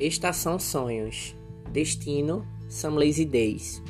[0.00, 1.36] Estação Sonhos.
[1.70, 3.82] Destino Some Lazy Days.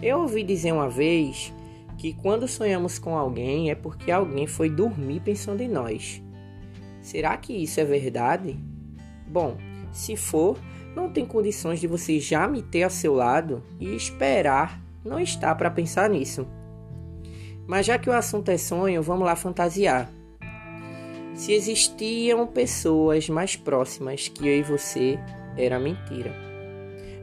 [0.00, 1.52] Eu ouvi dizer uma vez
[1.98, 6.22] que quando sonhamos com alguém é porque alguém foi dormir pensando em nós.
[7.02, 8.56] Será que isso é verdade?
[9.26, 9.56] Bom,
[9.92, 10.56] se for,
[10.94, 15.52] não tem condições de você já me ter ao seu lado e esperar não está
[15.56, 16.46] para pensar nisso.
[17.66, 20.08] Mas já que o assunto é sonho, vamos lá fantasiar.
[21.34, 25.18] Se existiam pessoas mais próximas que eu e você,
[25.56, 26.32] era mentira.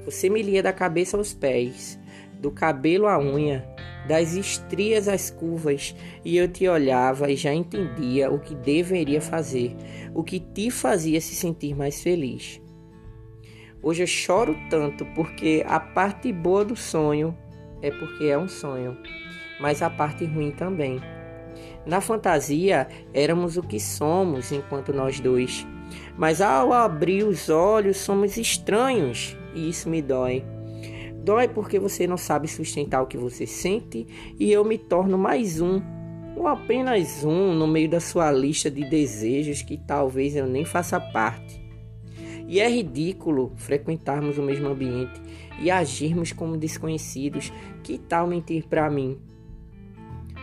[0.04, 1.98] Você me lia da cabeça aos pés,
[2.34, 3.66] do cabelo à unha,
[4.06, 9.76] das estrias às curvas, e eu te olhava e já entendia o que deveria fazer,
[10.14, 12.62] o que te fazia se sentir mais feliz.
[13.82, 17.36] Hoje eu choro tanto porque a parte boa do sonho
[17.82, 18.98] é porque é um sonho,
[19.60, 21.00] mas a parte ruim também.
[21.86, 25.66] Na fantasia, éramos o que somos enquanto nós dois.
[26.18, 30.44] Mas ao abrir os olhos, somos estranhos e isso me dói.
[31.24, 34.08] Dói porque você não sabe sustentar o que você sente
[34.40, 35.82] e eu me torno mais um,
[36.36, 41.00] ou apenas um no meio da sua lista de desejos que talvez eu nem faça
[41.00, 41.62] parte.
[42.48, 45.22] E é ridículo frequentarmos o mesmo ambiente
[45.62, 47.52] e agirmos como desconhecidos.
[47.82, 49.18] Que tal mentir para mim?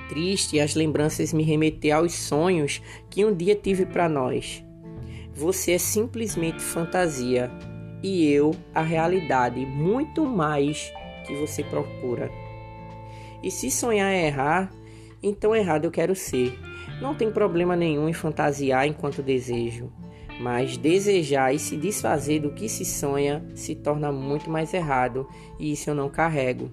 [0.08, 4.64] Triste as lembranças me remeter aos sonhos que um dia tive para nós.
[5.34, 7.50] Você é simplesmente fantasia
[8.02, 10.92] e eu a realidade muito mais
[11.26, 12.30] que você procura.
[13.42, 14.72] E se sonhar é errar,
[15.22, 16.58] então errado eu quero ser.
[17.00, 19.92] Não tem problema nenhum em fantasiar enquanto desejo,
[20.40, 25.72] mas desejar e se desfazer do que se sonha se torna muito mais errado, e
[25.72, 26.70] isso eu não carrego.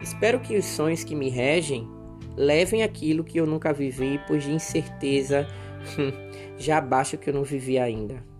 [0.00, 1.86] Espero que os sonhos que me regem
[2.36, 5.46] Levem aquilo que eu nunca vivi, pois de incerteza
[6.58, 8.31] já basta que eu não vivi ainda.